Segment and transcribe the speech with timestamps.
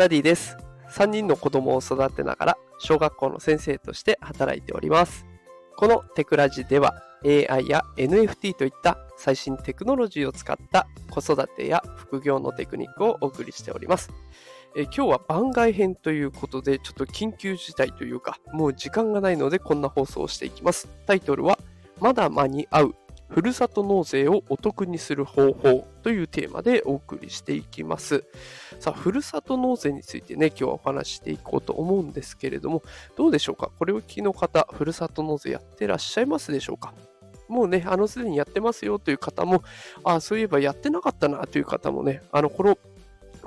[0.00, 0.56] ダディです。
[0.92, 5.26] 3人の子供を育てながら小学校の先生として働いております。
[5.76, 14.08] このテクラジでは AI や NFT といった最新テクノロジーを使った子育てや副業のテクニックをお送りしております。
[14.74, 20.88] え今日は番外編ということで、ちょっと緊急事態というか、もう時間がないのでこんな放送をしていきます。
[21.06, 21.58] タイトルは、
[22.00, 22.94] まだ間に合う
[23.30, 28.24] ふるさと納税をお得にする方法というテーマでお送りしていきます。
[28.80, 32.82] さあ、ふるさと納税についてね、今日はお話していこうと思うんですけれども、
[33.16, 33.70] どうでしょうか？
[33.78, 36.92] これを聞きの方、ふるさと納税やってらっしゃいますでしょうか？
[37.48, 39.62] もうね、あの、すでにやってますよという方も、
[40.04, 42.78] あそういえばやってなかったなという方もね、あの、この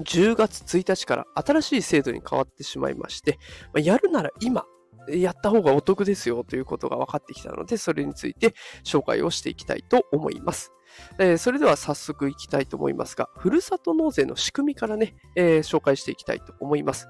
[0.00, 3.38] 10月1日から新しい制度に変わってしまいまして、
[3.72, 4.64] まやるなら今
[5.08, 10.72] やった方がお得ですよということが分かってきたので、それについて紹介をしていきたいと思います。
[11.18, 17.08] えー、それでは早速いきたいと思いますが、ふるさと納税の仕組みからね、えー、紹介していきたいと思います。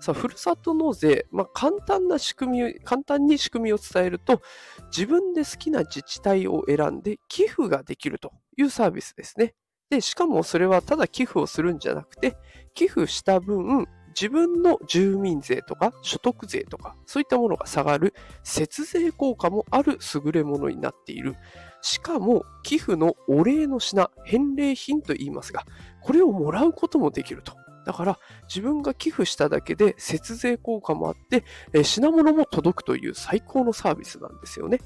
[0.00, 4.42] さあ、ふるさと納税、まあ、簡単な仕組み、簡単に仕組みを伝えると、
[4.96, 9.54] 自分で好きな自治体を選んで寄付ができるというサービスですね。
[9.90, 12.36] で、しかもそれはただ寄付をするんじゃなくて、
[12.74, 13.86] 寄付した分、
[14.18, 21.36] 自分の住民税とか所得税とかそういったものが下がる節税効果もある優れものになっている。
[21.82, 25.66] しかも寄付のお礼の品、返礼品と言いますが、
[26.00, 27.52] これをもらうこともできると。
[27.84, 31.44] だから自分が寄付しただけで節税効果もあって、
[31.84, 34.80] 品物も届くという最高のサービスなんですよね。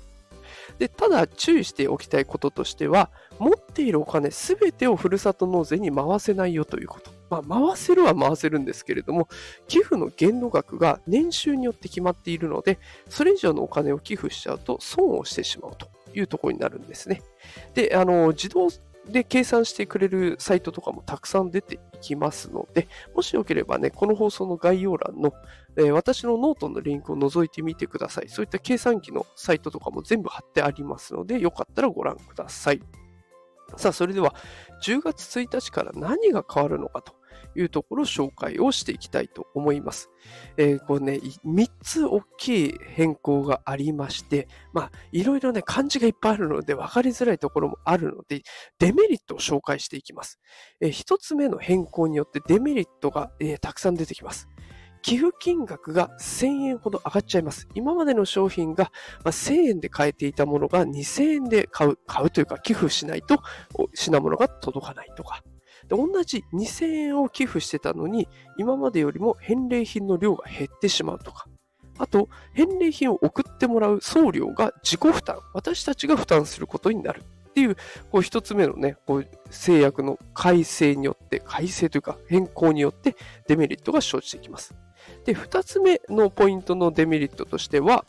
[0.78, 7.17] で、ただ注意しておきたいこととしては、持っているお金すべてをふるさと納税に回せないよということ。
[7.30, 9.28] まあ、回せるは回せるんですけれども、
[9.66, 17.22] 寄付の限度額が年収によって決まっているので、それ以上のお金を寄付しちゃうと損をしてしまうというところになるんですね。
[17.74, 18.68] で、あの、自動
[19.08, 25.32] で計算してくれるサイトとかもたくさん出ていきますので、もしよければね、この放送の概要欄の、
[25.76, 28.28] えー、私のノートのリンクを覗いてみてください。
[28.28, 32.82] そういった計算機のサイトとかも全部貼ってありますので、よかったらご覧ください。
[33.76, 34.34] さあ、それでは
[34.84, 37.18] 10月1日から何が変わるのかと
[37.54, 40.10] いうところを紹介をしていきたいと思います。
[40.56, 48.42] えー、これね、3つ大きい変更がありまして、まあ、いろいろね、漢字がいっぱいあるので分かりづらいところもあるので、
[48.78, 50.40] デメリットを紹介していきます。
[50.80, 54.48] えー、1つ目の変更によってデメリットが、えー、たくさん出てきます。
[55.08, 57.66] 寄付金額が1000円ほど上がっちゃいます。
[57.74, 58.92] 今までの商品が
[59.24, 63.40] 1000円で買えていたものが2000円で買う、買うというか寄付しないと
[63.94, 65.42] 品物が届かないとか、
[65.88, 71.46] で同じ2000円を寄付してたのに、今までよりも返礼品の量が減ってしまうとか、
[71.96, 77.76] あと、返礼品を送ってもらう送料が自己負担、私たちが負担することになるっていう、
[78.12, 83.16] こう一つ目のね、こう制約の改正によって、改正というか変更によって
[83.46, 84.74] デメリットが生じてきます。
[85.28, 88.06] で、二つ目のポイントのデメリットとしては、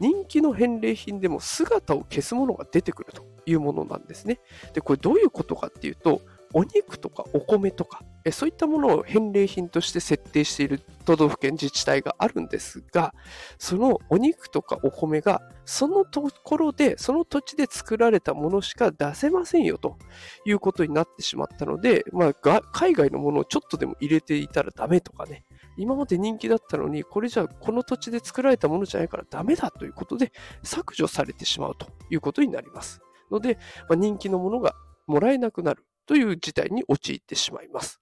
[0.00, 4.40] 人気の返礼品でも姿を消すものが出てくるというものなんですね。
[4.74, 6.20] で、これどういうことかっていうと、
[6.52, 8.02] お肉とかお米とか、
[8.32, 13.14] そういったものを返礼品として設定している都道府県自治体があるんですが、
[13.56, 19.96] そのお肉とかお米がそのところで、その土地で作られたものしか出せませんよと
[20.44, 25.44] いうことになってしまったので、まあ、海外のものをちょっとでも入れていたらダメとかね、
[25.78, 33.00] 今まで人気だったのに、これじゃこの土地で作られたものじゃないからダメだということで削除されてしまうということになります。
[33.30, 33.58] ので、
[33.88, 34.74] まあ、人気のものが
[35.06, 38.00] もらえなくなるという事態に陥ってしまいます。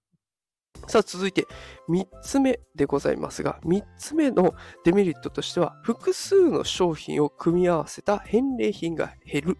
[0.87, 1.47] さあ続いて
[1.89, 4.55] 3つ目でございますが、3つ目の
[4.85, 9.59] デメリットとしては、複数の商品を組み合わせた返礼品が減る。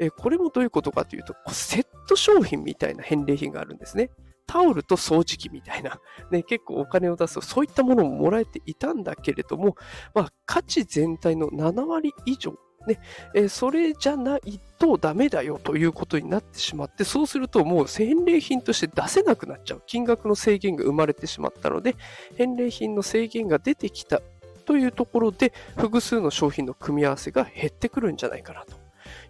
[0.00, 4.10] えこれもどういうことかというと、セット商品みたいな返礼品があるんですね。
[4.54, 5.98] タオルと掃除機みたいな、
[6.30, 9.74] ね、結構お金を出すと、そういったものももらえていたんだけれども、
[10.14, 12.54] まあ、価値全体の7割以上
[12.86, 13.00] ね、
[13.34, 19.82] えそれじゃないとダメだよということになってしまって、そうするともう返礼品として出せなくなっちゃう。
[19.86, 21.96] 金額の制限が生まれてしまったので、
[22.36, 24.20] 返礼品の制限が出てきた
[24.66, 28.76] というところで、複数の商品の組み合わせが減ってくるんじゃないかなと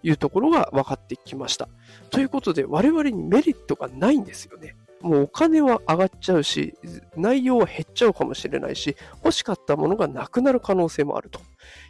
[0.02, 1.68] いうところが分かってきました。
[2.10, 4.74] ということで、我々にメリットがないんですよね。
[5.04, 6.74] もうお金は上がっちゃうし、
[7.14, 11.40] 内容は減っちゃうかもしれないし、欲しかったものがなくなる可能性もあると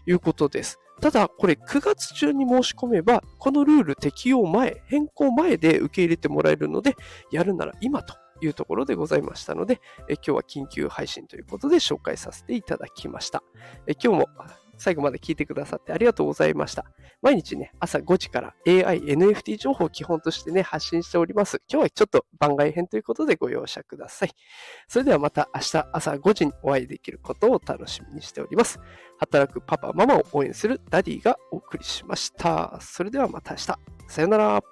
[0.06, 0.80] いうことです。
[1.00, 6.96] ただ、これ9月中に申し込めば、このルール適用前、変更前で受け入れてもらえるので、
[7.30, 13.44] やるなら今というところでございましたので、え今日は緊急配信ということで紹介させていただきました。
[13.86, 14.26] え今日も
[14.76, 16.84] 最後まで聞いてくださってありがとうございました。
[17.22, 21.62] 毎日ね、朝5時から AI、NFT 情報を基本としてね、発信しております。
[21.68, 24.30] 今日はちょっと番外編ということでご容赦ください。
[24.88, 28.80] それではまた明日朝5時にお会いできることを楽しみにしております。
[29.18, 32.78] 働くパパ、ママを応援するダディがお送りしました。
[32.80, 33.78] それではまた明日。
[34.08, 34.62] さよなら。